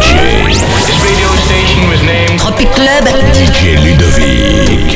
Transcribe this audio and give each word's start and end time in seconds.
DJ. 0.00 0.44
This 0.48 0.98
radio 1.04 1.28
station 1.46 1.88
was 1.90 2.02
named 2.02 2.40
Tropic 2.40 2.68
Club. 2.68 3.04
DJ 3.36 3.76
Ludovick. 3.84 4.92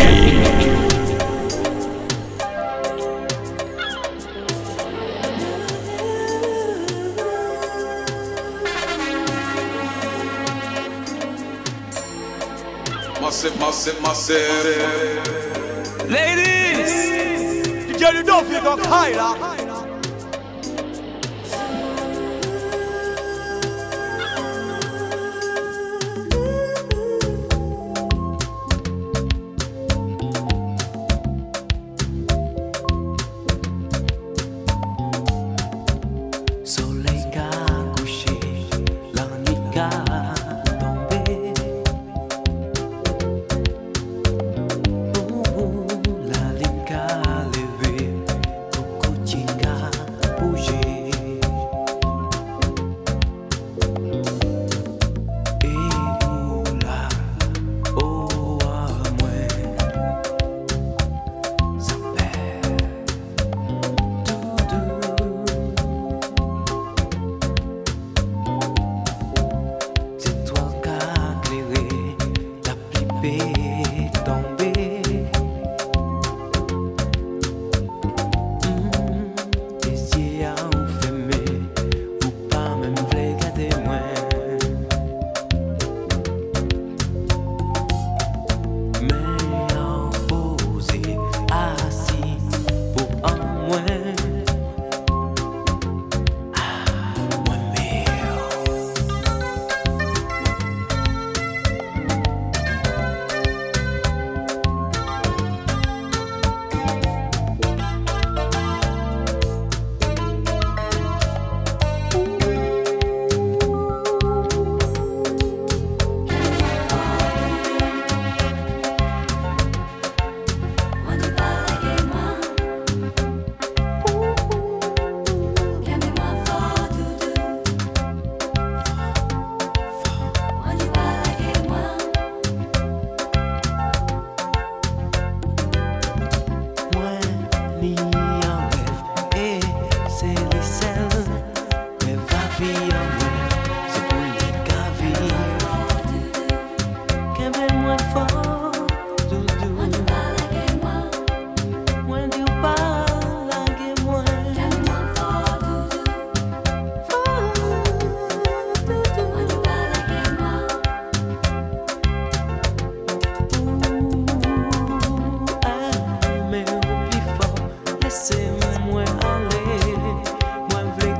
Massive, 13.21 13.59
massive, 13.59 14.01
massive. 14.03 14.39
Ladies, 16.09 16.95
the 17.87 17.99
girl 17.99 18.15
you 18.15 18.23
don't 18.23 18.47
feel 18.47 18.63
go 18.63 18.77
higher. 18.85 19.66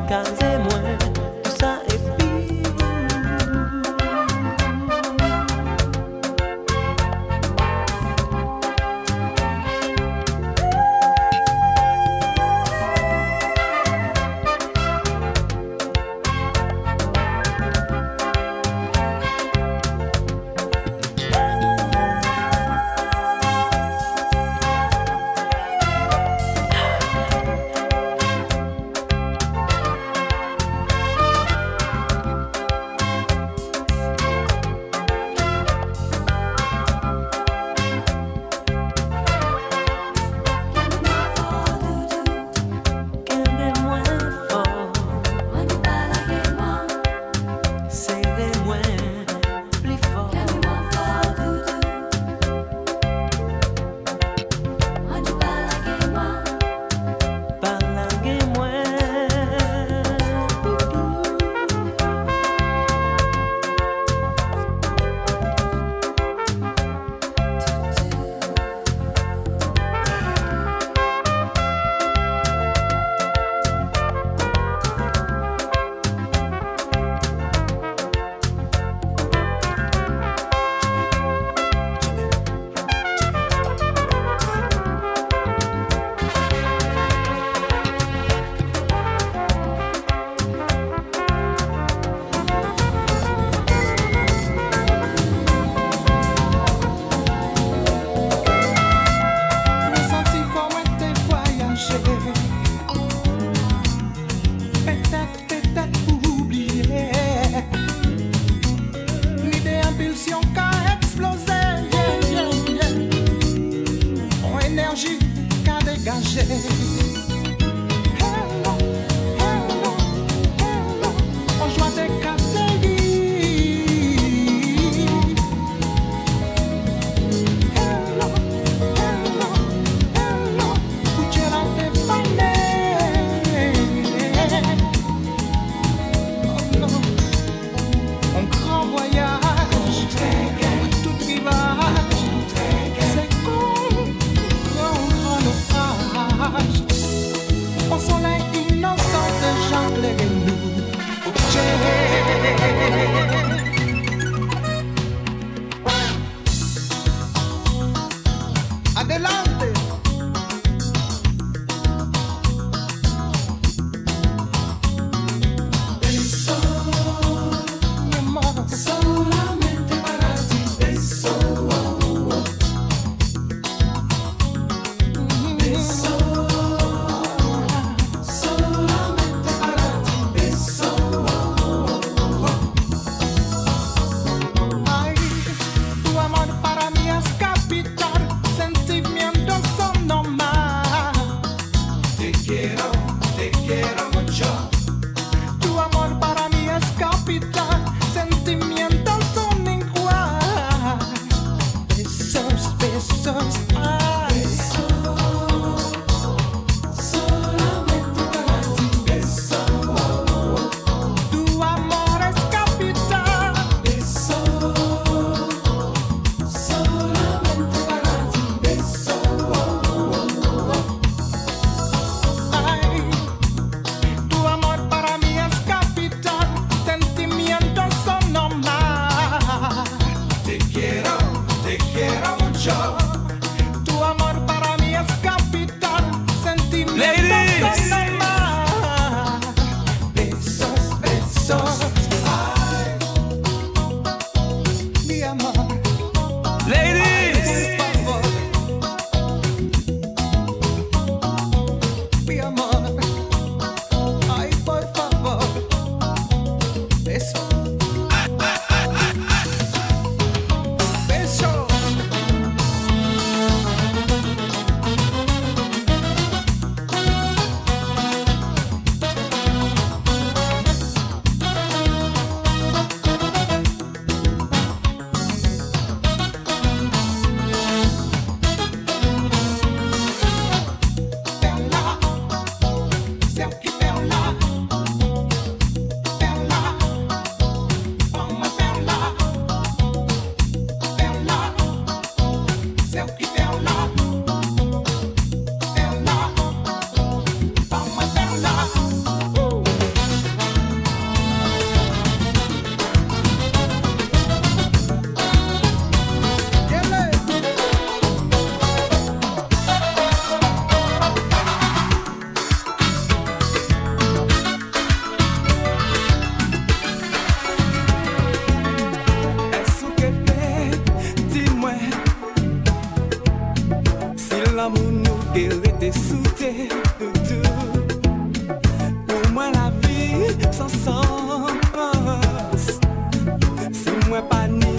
cause 0.09 0.46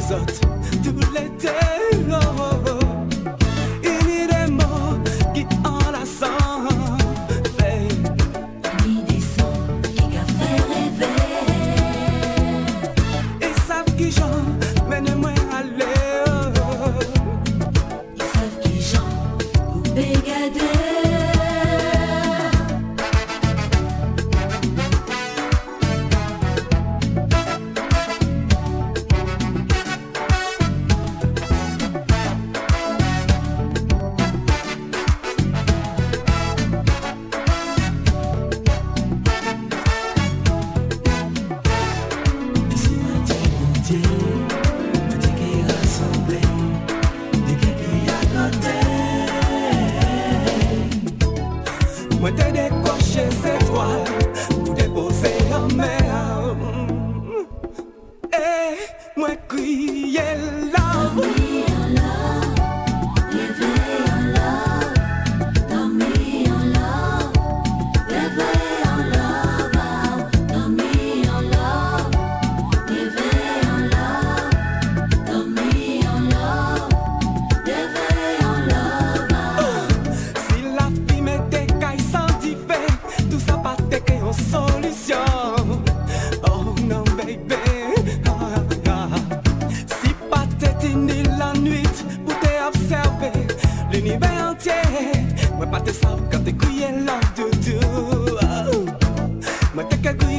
Exote 0.09 0.46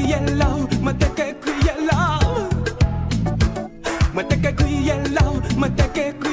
Mata 0.08 1.06
que 1.14 1.34
cuya 1.34 1.74
lao, 1.84 2.48
mata 4.14 4.36
que 4.40 4.54
Yellow, 4.64 5.12
lao, 5.12 5.42
mata 5.58 5.92
que 5.92 6.27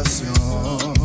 sensación. 0.00 1.01